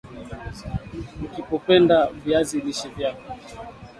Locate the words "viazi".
2.23-2.55